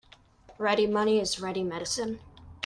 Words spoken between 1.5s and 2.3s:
medicine.